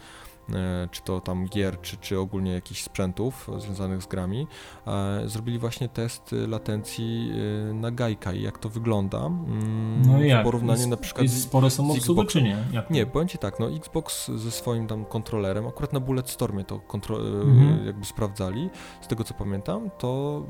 czy 0.91 1.01
to 1.01 1.21
tam 1.21 1.45
gier, 1.45 1.81
czy, 1.81 1.97
czy 1.97 2.19
ogólnie 2.19 2.51
jakichś 2.51 2.81
sprzętów 2.81 3.49
związanych 3.57 4.01
z 4.01 4.07
grami, 4.07 4.47
e, 4.87 5.21
zrobili 5.25 5.59
właśnie 5.59 5.89
test 5.89 6.35
latencji 6.47 7.31
e, 7.69 7.73
na 7.73 7.91
Gaikai, 7.91 8.41
jak 8.41 8.57
to 8.57 8.69
wygląda. 8.69 9.17
Mm, 9.25 10.01
no 10.07 10.23
i 10.23 10.27
jak? 10.27 10.41
W 10.41 10.43
porównaniu 10.43 10.87
na 10.87 10.97
przykład 10.97 11.27
z, 11.27 11.43
spore 11.43 11.69
są 11.69 11.83
czy 12.25 12.41
nie? 12.41 12.57
Jak 12.71 12.89
nie, 12.89 13.05
powiem 13.05 13.27
Ci 13.27 13.37
tak, 13.37 13.59
no 13.59 13.71
Xbox 13.71 14.31
ze 14.31 14.51
swoim 14.51 14.87
tam 14.87 15.05
kontrolerem, 15.05 15.67
akurat 15.67 15.93
na 15.93 15.99
Bulletstormie 15.99 16.63
to 16.63 16.79
kontro 16.79 17.17
mhm. 17.17 17.85
jakby 17.85 18.05
sprawdzali, 18.05 18.69
z 19.01 19.07
tego 19.07 19.23
co 19.23 19.33
pamiętam, 19.33 19.89
to 19.97 20.43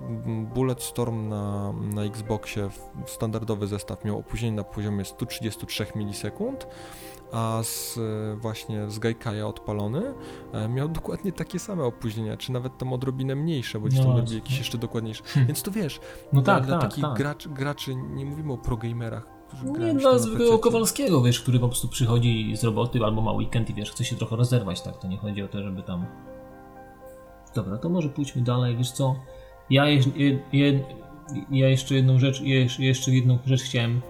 Bulletstorm 0.54 1.30
na, 1.30 1.74
na 1.94 2.04
Xboxie 2.04 2.70
standardowy 3.06 3.68
zestaw 3.68 4.06
miał 4.06 4.20
opóźnienie 4.20 4.56
na 4.56 4.64
poziomie 4.64 5.06
133 5.06 5.86
milisekund, 5.96 6.68
a 7.32 7.60
z, 7.64 8.00
właśnie 8.40 8.90
z 8.90 9.00
Gaikaja 9.00 9.48
odpalony 9.48 9.85
e, 10.54 10.70
miał 10.70 10.89
dokładnie 10.89 11.32
takie 11.32 11.60
same 11.60 11.84
opóźnienia, 11.84 12.38
czy 12.38 12.51
nawet 12.51 12.77
tam 12.77 12.94
odrobinę 12.94 13.36
mniejsze, 13.36 13.80
bo 13.80 13.88
gdzieś 13.88 14.00
tam 14.00 14.10
no, 14.10 14.18
robi 14.18 14.36
jakieś 14.36 14.58
jeszcze 14.58 14.77
dokładniejsze. 14.77 15.24
Hmm. 15.24 15.48
Więc 15.48 15.62
to 15.62 15.72
wiesz, 15.72 16.00
no 16.34 16.42
dla, 16.42 16.56
tak, 16.56 16.65
dla 16.65 16.77
tak, 16.77 16.89
takich 16.89 17.04
tak. 17.04 17.18
Gracz, 17.18 17.48
graczy, 17.48 17.96
nie 17.96 18.25
mówimy 18.25 18.54
o 18.54 18.58
progamerach, 18.58 19.27
nie 19.80 19.94
dla 19.94 20.20
zwykłego 20.20 20.60
Kowalskiego, 20.60 21.22
wiesz, 21.22 21.42
który 21.42 21.60
po 21.60 21.68
prostu 21.68 21.88
przychodzi 21.88 22.58
z 22.58 22.63
roboty 22.63 23.00
albo 23.04 23.22
ma 23.22 23.32
weekend 23.32 23.70
i 23.70 23.74
wiesz, 23.74 23.92
chce 23.92 24.06
się 24.06 24.15
trochę 24.15 24.36
rozerwać, 24.36 24.82
tak? 24.82 24.98
To 24.98 25.08
nie 25.08 25.18
chodzi 25.18 25.44
o 25.44 25.48
to, 25.48 25.63
żeby 25.63 25.84
tam... 25.84 26.06
Dobra, 27.56 27.77
to 27.77 27.89
może 27.89 28.10
pójdźmy 28.10 28.42
dalej, 28.42 28.77
wiesz 28.77 28.92
co? 28.92 29.15
Ja, 29.70 29.86
je, 29.86 30.01
je, 30.54 30.84
ja 31.51 31.70
jeszcze 31.70 31.96
jedną 31.96 32.20
rzecz, 32.20 32.42
jeszcze 32.80 33.12
jedną 33.12 33.38
rzecz 33.46 33.63
chciałem 33.63 34.01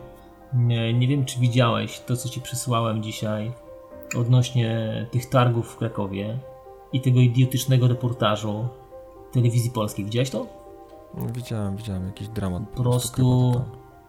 nie, 0.54 0.94
nie 0.94 1.08
wiem, 1.08 1.26
czy 1.26 1.40
widziałeś 1.40 2.00
to, 2.00 2.18
co 2.18 2.30
ci 2.30 2.42
przysłałem 2.42 3.04
dzisiaj 3.04 3.52
odnośnie 4.16 5.08
tych 5.12 5.30
targów 5.30 5.68
w 5.68 5.78
Krakowie 5.78 6.40
i 6.94 7.02
tego 7.02 7.20
idiotycznego 7.20 7.88
reportażu 7.88 8.68
telewizji 9.32 9.72
polskiej. 9.72 10.06
Widziałeś 10.06 10.30
to? 10.30 10.48
Widziałem, 11.34 11.76
widziałem 11.76 12.06
jakiś 12.06 12.28
dramat. 12.28 12.64
Po 12.70 12.84
prostu, 12.84 13.54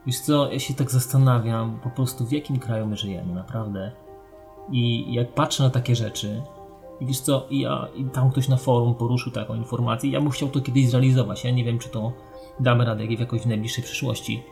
wiesz 0.06 0.20
co, 0.20 0.52
ja 0.52 0.58
się 0.58 0.74
tak 0.74 0.90
zastanawiam, 0.90 1.80
po 1.82 1.90
prostu 1.90 2.26
w 2.26 2.32
jakim 2.32 2.58
kraju 2.58 2.86
my 2.86 2.96
żyjemy, 2.96 3.34
naprawdę. 3.34 3.92
I 4.72 5.14
jak 5.14 5.34
patrzę 5.34 5.62
na 5.62 5.70
takie 5.70 5.96
rzeczy, 5.96 6.42
i 7.00 7.06
wiesz 7.06 7.20
co, 7.20 7.46
ja, 7.50 7.88
i 7.94 8.04
tam 8.04 8.30
ktoś 8.30 8.48
na 8.48 8.56
forum 8.56 8.94
poruszył 8.94 9.32
taką 9.32 9.54
informację, 9.54 10.10
ja 10.10 10.20
bym 10.20 10.30
chciał 10.30 10.48
to 10.48 10.60
kiedyś 10.60 10.88
zrealizować. 10.88 11.44
Ja 11.44 11.50
nie 11.50 11.64
wiem, 11.64 11.78
czy 11.78 11.88
to 11.88 12.12
damy 12.60 12.84
radę 12.84 13.06
w 13.06 13.20
jakoś 13.20 13.40
w 13.40 13.46
najbliższej 13.46 13.84
przyszłości 13.84 14.42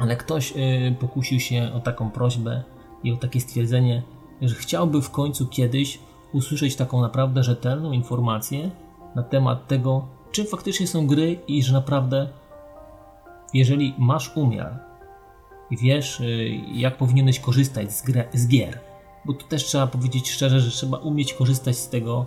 ale 0.00 0.16
ktoś 0.16 0.52
y, 0.56 0.96
pokusił 1.00 1.40
się 1.40 1.70
o 1.74 1.80
taką 1.80 2.10
prośbę 2.10 2.62
i 3.04 3.12
o 3.12 3.16
takie 3.16 3.40
stwierdzenie, 3.40 4.02
że 4.48 4.54
chciałby 4.54 5.02
w 5.02 5.10
końcu 5.10 5.46
kiedyś 5.46 5.98
usłyszeć 6.32 6.76
taką 6.76 7.00
naprawdę 7.00 7.42
rzetelną 7.42 7.92
informację 7.92 8.70
na 9.14 9.22
temat 9.22 9.66
tego, 9.66 10.06
czym 10.32 10.46
faktycznie 10.46 10.86
są 10.86 11.06
gry 11.06 11.38
i 11.48 11.62
że 11.62 11.72
naprawdę, 11.72 12.28
jeżeli 13.54 13.94
masz 13.98 14.36
umiar 14.36 14.78
i 15.70 15.76
wiesz, 15.76 16.20
y, 16.20 16.60
jak 16.72 16.96
powinieneś 16.96 17.40
korzystać 17.40 17.92
z, 17.92 18.04
z 18.32 18.48
gier, 18.48 18.80
bo 19.24 19.32
tu 19.32 19.46
też 19.46 19.64
trzeba 19.64 19.86
powiedzieć 19.86 20.30
szczerze, 20.30 20.60
że 20.60 20.70
trzeba 20.70 20.98
umieć 20.98 21.34
korzystać 21.34 21.78
z 21.78 21.88
tego, 21.88 22.26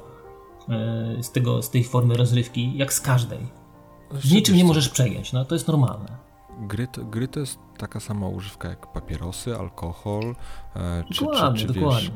y, 1.20 1.24
z, 1.24 1.32
tego, 1.32 1.62
z 1.62 1.70
tej 1.70 1.84
formy 1.84 2.18
rozrywki, 2.18 2.78
jak 2.78 2.94
z 2.94 3.02
każdej. 3.02 3.40
W 4.12 4.32
niczym 4.32 4.56
nie 4.56 4.64
możesz 4.64 4.90
przegiąć, 4.90 5.34
no 5.34 5.46
to 5.46 5.56
jest 5.56 5.68
normalne. 5.68 6.33
Gry 6.60 6.88
to, 6.88 7.06
gry 7.06 7.28
to 7.28 7.40
jest 7.40 7.60
taka 7.78 8.00
sama 8.00 8.28
używka 8.28 8.70
jak 8.70 8.88
papierosy, 8.88 9.56
alkohol, 9.56 10.36
e, 10.76 11.04
czy, 11.12 11.26
dokładnie, 11.26 11.60
czy, 11.60 11.68
czy 11.68 11.74
dokładnie. 11.74 12.10
wiesz, 12.10 12.12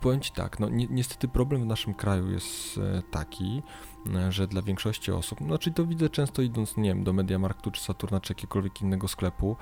powiem 0.00 0.20
Ci 0.20 0.32
tak, 0.32 0.60
no 0.60 0.68
ni 0.68 0.88
niestety 0.90 1.28
problem 1.28 1.62
w 1.62 1.66
naszym 1.66 1.94
kraju 1.94 2.30
jest 2.30 2.78
e, 2.78 3.02
taki, 3.02 3.62
że 4.28 4.46
dla 4.46 4.62
większości 4.62 5.12
osób, 5.12 5.38
znaczy 5.38 5.70
to 5.70 5.86
widzę 5.86 6.10
często 6.10 6.42
idąc, 6.42 6.76
nie 6.76 6.88
wiem, 6.88 7.04
do 7.04 7.12
Mediamarktu 7.12 7.70
czy 7.70 7.80
Saturna 7.80 8.20
czy 8.20 8.32
jakiegokolwiek 8.32 8.82
innego 8.82 9.08
sklepu, 9.08 9.56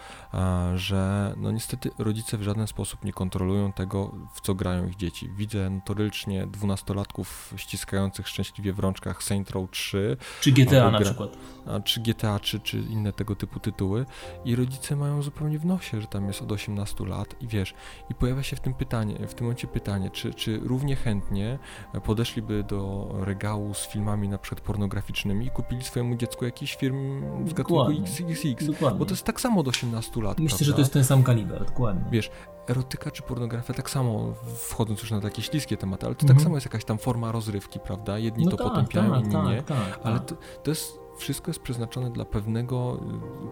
że 0.74 1.34
no 1.36 1.50
niestety 1.50 1.90
rodzice 1.98 2.38
w 2.38 2.42
żaden 2.42 2.66
sposób 2.66 3.04
nie 3.04 3.12
kontrolują 3.12 3.72
tego, 3.72 4.14
w 4.34 4.40
co 4.40 4.54
grają 4.54 4.86
ich 4.86 4.96
dzieci. 4.96 5.30
Widzę 5.36 5.70
notorycznie 5.70 6.46
dwunastolatków 6.46 7.54
ściskających 7.56 8.28
szczęśliwie 8.28 8.72
w 8.72 8.78
rączkach 8.78 9.22
Saint 9.22 9.50
Row 9.50 9.70
3. 9.70 10.16
Czy 10.40 10.52
GTA 10.52 10.90
na 10.90 11.00
przykład. 11.00 11.36
A, 11.66 11.80
czy 11.80 12.00
GTA, 12.00 12.40
czy, 12.40 12.60
czy 12.60 12.78
inne 12.78 13.12
tego 13.12 13.36
typu 13.36 13.60
tytuły 13.60 14.06
i 14.44 14.56
rodzice 14.56 14.96
mają 14.96 15.22
zupełnie 15.22 15.58
w 15.58 15.66
nosie, 15.66 16.00
że 16.00 16.06
tam 16.06 16.26
jest 16.26 16.42
od 16.42 16.52
18 16.52 17.06
lat 17.06 17.42
i 17.42 17.46
wiesz, 17.48 17.74
i 18.10 18.14
pojawia 18.14 18.42
się 18.42 18.56
w 18.56 18.60
tym 18.60 18.74
pytanie, 18.74 19.26
w 19.28 19.34
tym 19.34 19.44
momencie 19.46 19.66
pytanie, 19.66 20.10
czy, 20.10 20.34
czy 20.34 20.60
równie 20.62 20.96
chętnie 20.96 21.58
podeszliby 22.04 22.64
do 22.64 23.08
regału 23.20 23.74
z 23.74 23.86
filmami 23.86 24.25
na 24.28 24.38
przykład 24.38 24.60
pornograficznymi 24.60 25.46
i 25.46 25.50
kupili 25.50 25.84
swojemu 25.84 26.14
dziecku 26.14 26.44
jakiś 26.44 26.76
film 26.76 27.24
z 27.46 27.52
gatunku 27.52 27.92
XXX. 28.02 28.66
Dokładnie. 28.66 28.98
Bo 28.98 29.04
to 29.04 29.12
jest 29.12 29.24
tak 29.24 29.40
samo 29.40 29.60
od 29.60 29.68
18 29.68 30.22
lat. 30.22 30.38
Myślę, 30.38 30.58
prawda? 30.58 30.64
że 30.64 30.72
to 30.72 30.80
jest 30.80 30.92
ten 30.92 31.04
sam 31.04 31.22
kaliber, 31.22 31.64
dokładnie. 31.64 32.04
Wiesz, 32.10 32.30
erotyka 32.68 33.10
czy 33.10 33.22
pornografia 33.22 33.74
tak 33.74 33.90
samo, 33.90 34.34
wchodząc 34.56 35.00
już 35.00 35.10
na 35.10 35.20
takie 35.20 35.42
śliskie 35.42 35.76
tematy, 35.76 36.06
ale 36.06 36.14
to 36.14 36.20
tak 36.20 36.30
mhm. 36.30 36.38
tak 36.38 36.44
samo 36.44 36.56
jest 36.56 36.66
jakaś 36.66 36.84
tam 36.84 36.98
forma 36.98 37.32
rozrywki, 37.32 37.80
prawda? 37.80 38.18
Jedni 38.18 38.44
no 38.44 38.50
to 38.50 38.56
tak, 38.56 38.66
potępiają, 38.66 39.10
tak, 39.10 39.22
inni 39.24 39.32
tak, 39.32 39.46
nie. 39.46 39.62
Tak, 39.62 40.00
ale 40.02 40.18
tak. 40.18 40.28
to, 40.28 40.36
to 40.62 40.70
jest 40.70 41.06
wszystko 41.16 41.50
jest 41.50 41.60
przeznaczone 41.60 42.10
dla 42.10 42.24
pewnego 42.24 43.00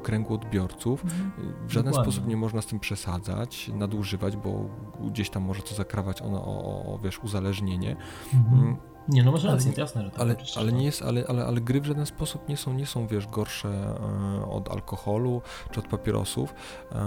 y, 0.01 0.03
kręgu 0.03 0.35
odbiorców. 0.35 1.05
Mhm. 1.05 1.33
W 1.67 1.73
żaden 1.73 1.93
Dokładnie. 1.93 2.13
sposób 2.13 2.29
nie 2.29 2.37
można 2.37 2.63
z 2.63 2.67
tym 2.67 2.81
przesadzać, 2.81 3.71
nadużywać, 3.75 4.37
bo 4.37 4.65
gdzieś 5.11 5.31
tam 5.31 5.43
może 5.43 5.63
to 5.63 5.75
zakrawać 5.75 6.23
ono 6.23 6.45
o, 6.45 6.65
o, 6.65 6.95
o 6.95 6.99
wiesz, 6.99 7.19
uzależnienie. 7.19 7.97
Mhm. 8.35 8.77
Nie, 9.09 9.23
no 9.23 9.33
masz 9.33 9.45
rację, 9.45 9.73
ale, 9.73 9.81
jasne, 9.81 10.05
że 10.05 10.11
tak. 10.11 10.21
Ale, 10.21 10.37
ale, 10.57 10.73
nie 10.73 10.85
jest, 10.85 11.03
ale, 11.03 11.25
ale, 11.29 11.47
ale 11.47 11.61
gry 11.61 11.81
w 11.81 11.85
żaden 11.85 12.07
sposób 12.07 12.49
nie 12.49 12.57
są, 12.57 12.75
nie 12.75 12.87
są 12.87 13.07
wiesz, 13.07 13.27
gorsze 13.27 13.69
e, 13.69 14.51
od 14.51 14.71
alkoholu 14.71 15.43
czy 15.71 15.81
od 15.81 15.89
papierosów 15.89 16.55
e, 16.93 16.99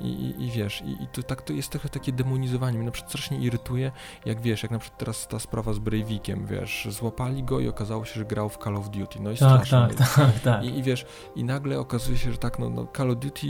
i, 0.00 0.34
i, 0.38 0.50
wiesz, 0.50 0.82
i, 0.82 1.02
i, 1.02 1.06
to 1.12 1.22
tak 1.22 1.42
to 1.42 1.52
jest 1.52 1.70
trochę 1.70 1.88
takie 1.88 2.12
demonizowanie. 2.12 2.76
Mnie 2.76 2.86
na 2.86 2.92
przykład 2.92 3.10
strasznie 3.10 3.38
irytuje, 3.38 3.92
jak 4.26 4.40
wiesz, 4.40 4.62
jak 4.62 4.72
na 4.72 4.78
przykład 4.78 4.98
teraz 4.98 5.28
ta 5.28 5.38
sprawa 5.38 5.72
z 5.72 5.78
Breivikiem, 5.78 6.46
wiesz, 6.46 6.88
złapali 6.90 7.44
go 7.44 7.60
i 7.60 7.68
okazało 7.68 8.04
się, 8.04 8.14
że 8.14 8.24
grał 8.24 8.48
w 8.48 8.58
Call 8.58 8.76
of 8.76 8.90
Duty, 8.90 9.20
no 9.20 9.30
i 9.30 9.36
tak, 9.36 9.66
strasznie. 9.66 9.96
Tak, 9.96 10.14
tak, 10.16 10.40
tak. 10.40 10.64
I, 10.64 10.78
I, 10.78 10.82
wiesz, 10.82 11.06
i 11.36 11.44
nagle 11.44 11.78
okazuje 11.78 12.18
się, 12.18 12.32
że 12.32 12.38
tak, 12.38 12.58
no, 12.58 12.70
no 12.70 12.86
Call 12.96 13.10
of 13.10 13.18
Duty, 13.18 13.46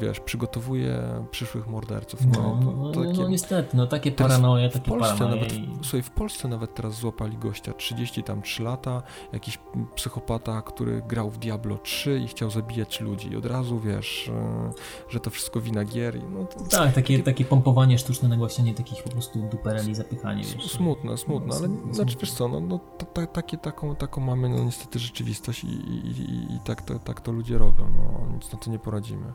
wiesz, 0.00 0.20
przygotowuje 0.20 1.02
przyszłych 1.30 1.66
morderców. 1.66 2.26
No, 2.26 2.32
no, 2.32 2.72
to, 2.72 2.92
to 2.92 3.00
no, 3.00 3.06
takie, 3.06 3.22
no 3.22 3.28
niestety, 3.28 3.76
no 3.76 3.86
takie 3.86 4.12
paranoje, 4.12 4.68
takie 4.68 4.84
w 4.84 4.88
Polsce 4.88 5.18
paranoje. 5.18 5.40
Nawet, 5.40 5.54
i... 5.54 5.68
Słuchaj, 5.82 6.02
w 6.02 6.10
Polsce 6.10 6.48
nawet 6.48 6.74
teraz 6.74 6.94
złapali 6.94 7.15
złapali 7.16 7.38
gościa 7.38 7.72
30 7.72 8.22
tam 8.22 8.42
3 8.42 8.62
lata, 8.62 9.02
jakiś 9.32 9.58
psychopata, 9.94 10.62
który 10.62 11.02
grał 11.08 11.30
w 11.30 11.38
Diablo 11.38 11.78
3 11.78 12.20
i 12.24 12.28
chciał 12.28 12.50
zabijać 12.50 13.00
ludzi. 13.00 13.32
I 13.32 13.36
od 13.36 13.46
razu 13.46 13.80
wiesz, 13.80 14.30
e, 14.34 14.70
że 15.08 15.20
to 15.20 15.30
wszystko 15.30 15.60
wina 15.60 15.84
gier. 15.84 16.20
No, 16.30 16.44
to, 16.44 16.60
tak, 16.60 16.94
takie, 16.94 17.22
takie, 17.22 17.44
pompowanie 17.44 17.98
sztuczne, 17.98 18.28
nagłaśnianie 18.28 18.74
takich 18.74 19.02
po 19.02 19.10
prostu 19.10 19.42
dupereli, 19.42 19.94
zapychanie. 19.94 20.44
Wiesz. 20.44 20.72
Smutne, 20.72 21.16
smutne, 21.16 21.56
ale 21.56 21.66
smutne. 21.66 21.94
znaczy 21.94 22.16
wiesz 22.20 22.32
co, 22.32 22.48
no, 22.48 22.60
no 22.60 22.80
ta, 23.12 23.26
takie, 23.26 23.58
taką, 23.58 23.96
taką 23.96 24.20
mamy 24.20 24.48
no 24.48 24.64
niestety 24.64 24.98
rzeczywistość 24.98 25.64
i, 25.64 25.68
i, 25.68 26.20
i, 26.20 26.54
i 26.54 26.60
tak, 26.64 26.82
to, 26.82 26.98
tak 26.98 27.20
to 27.20 27.32
ludzie 27.32 27.58
robią, 27.58 27.84
no 27.96 28.34
nic 28.34 28.52
na 28.52 28.58
to 28.58 28.70
nie 28.70 28.78
poradzimy. 28.78 29.32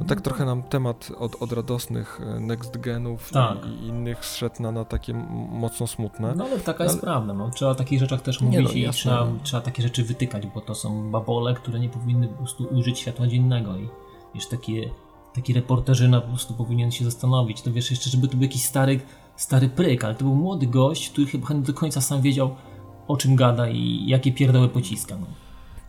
No 0.00 0.04
tak 0.06 0.20
trochę 0.20 0.44
nam 0.44 0.62
temat 0.62 1.12
od, 1.18 1.42
od 1.42 1.52
radosnych 1.52 2.20
e, 2.36 2.40
next 2.40 2.76
genów 2.76 3.30
tak. 3.30 3.66
i, 3.66 3.68
i, 3.68 3.86
innych 3.86 4.24
zszedł 4.24 4.62
na, 4.62 4.72
na 4.72 4.84
takie 4.84 5.14
mocno 5.50 5.86
smutne. 5.86 6.34
No 6.36 6.44
ale 6.44 6.60
taka 6.60 6.78
ale... 6.78 6.86
jest 6.86 7.00
prawda, 7.00 7.34
no. 7.34 7.50
trzeba 7.50 7.70
o 7.70 7.74
takich 7.74 8.00
rzeczach 8.00 8.20
też 8.20 8.40
mówić 8.40 8.68
no, 8.68 8.72
i 8.72 8.90
trzeba, 8.90 9.26
trzeba 9.42 9.62
takie 9.62 9.82
rzeczy 9.82 10.04
wytykać, 10.04 10.46
bo 10.46 10.60
to 10.60 10.74
są 10.74 11.10
babole, 11.10 11.54
które 11.54 11.80
nie 11.80 11.88
powinny 11.88 12.28
po 12.28 12.34
prostu 12.34 12.64
użyć 12.64 12.98
światła 12.98 13.26
dziennego 13.26 13.76
i 13.76 13.88
wiesz, 14.34 14.46
takie, 14.46 14.90
taki 15.34 15.52
reporterzyna 15.52 16.20
po 16.20 16.28
prostu 16.28 16.54
powinien 16.54 16.90
się 16.90 17.04
zastanowić, 17.04 17.62
to 17.62 17.72
wiesz, 17.72 17.90
jeszcze 17.90 18.10
żeby 18.10 18.28
to 18.28 18.34
był 18.34 18.42
jakiś 18.42 18.64
stary, 18.64 19.00
stary 19.36 19.68
pryk, 19.68 20.04
ale 20.04 20.14
to 20.14 20.24
był 20.24 20.34
młody 20.34 20.66
gość, 20.66 21.10
który 21.10 21.26
chyba 21.26 21.54
nie 21.54 21.60
do 21.60 21.74
końca 21.74 22.00
sam 22.00 22.22
wiedział 22.22 22.54
o 23.08 23.16
czym 23.16 23.36
gada 23.36 23.68
i 23.68 24.06
jakie 24.06 24.32
pierdoły 24.32 24.68
pociska. 24.68 25.16
No. 25.20 25.26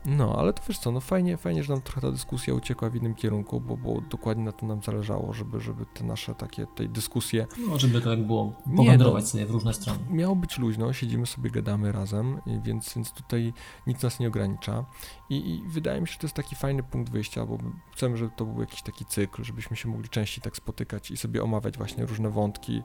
No, 0.06 0.36
ale 0.38 0.54
to 0.54 0.64
wiesz 0.68 0.80
co, 0.80 0.92
no 0.92 1.00
fajnie, 1.00 1.38
fajnie, 1.38 1.64
że 1.64 1.74
nam 1.74 1.82
trochę 1.82 2.02
ta 2.02 2.12
dyskusja 2.12 2.54
uciekła 2.54 2.90
w 2.90 2.96
innym 2.96 3.16
kierunku, 3.16 3.62
bo, 3.62 3.78
bo 3.78 4.02
dokładnie 4.02 4.44
na 4.44 4.52
to 4.52 4.66
nam 4.66 4.84
zależało, 4.84 5.34
żeby, 5.34 5.60
żeby 5.60 5.86
te 5.94 6.04
nasze 6.04 6.36
takie 6.36 6.66
tej 6.66 6.90
dyskusje... 6.90 7.48
No, 7.68 7.80
żeby 7.80 8.02
to 8.02 8.10
tak 8.10 8.28
było, 8.28 8.54
powędrować 8.76 9.24
no, 9.24 9.30
sobie 9.30 9.46
w 9.46 9.52
różne 9.52 9.74
strony. 9.74 10.00
Miało 10.10 10.36
być 10.36 10.58
luźno, 10.58 10.94
siedzimy 10.94 11.26
sobie, 11.26 11.50
gadamy 11.50 11.92
razem, 11.92 12.42
więc, 12.64 12.94
więc 12.96 13.12
tutaj 13.12 13.54
nic 13.88 14.04
nas 14.04 14.20
nie 14.20 14.28
ogranicza 14.28 14.86
I, 15.30 15.36
i 15.36 15.64
wydaje 15.68 16.02
mi 16.02 16.08
się, 16.08 16.14
że 16.14 16.20
to 16.20 16.26
jest 16.26 16.36
taki 16.36 16.56
fajny 16.56 16.84
punkt 16.84 17.12
wyjścia, 17.12 17.46
bo 17.46 17.58
chcemy, 17.94 18.18
żeby 18.18 18.32
to 18.36 18.46
był 18.46 18.62
jakiś 18.62 18.82
taki 18.82 19.06
cykl, 19.06 19.44
żebyśmy 19.44 19.78
się 19.78 19.90
mogli 19.90 20.10
częściej 20.10 20.42
tak 20.42 20.56
spotykać 20.56 21.12
i 21.12 21.18
sobie 21.18 21.44
omawiać 21.44 21.78
właśnie 21.78 22.06
różne 22.06 22.30
wątki. 22.30 22.82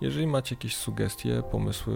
Jeżeli 0.00 0.26
macie 0.26 0.54
jakieś 0.54 0.76
sugestie, 0.76 1.42
pomysły 1.50 1.94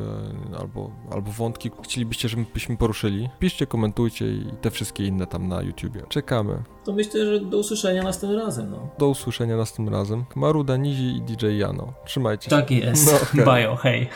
albo, 0.58 0.90
albo 1.10 1.32
wątki, 1.32 1.70
chcielibyście, 1.84 2.28
żebyśmy 2.28 2.76
poruszyli, 2.76 3.28
piszcie, 3.38 3.66
komentujcie 3.66 4.32
i 4.32 4.59
te 4.60 4.70
wszystkie 4.70 5.06
inne 5.06 5.26
tam 5.26 5.48
na 5.48 5.62
YouTubie. 5.62 6.02
Czekamy. 6.08 6.62
To 6.84 6.92
myślę, 6.92 7.26
że 7.26 7.40
do 7.40 7.58
usłyszenia 7.58 8.02
następnym 8.02 8.40
razem. 8.40 8.70
No. 8.70 8.88
Do 8.98 9.08
usłyszenia 9.08 9.56
następnym 9.56 9.94
razem. 9.94 10.24
Maruda 10.36 10.76
Nizi 10.76 11.16
i 11.16 11.22
DJ 11.22 11.58
Jano. 11.58 11.92
Trzymajcie 12.04 12.44
się. 12.44 12.50
Tak 12.50 12.70
jest. 12.70 13.06
No, 13.06 13.18
okay. 13.22 13.44
Bajo, 13.44 13.76
hej. 13.76 14.08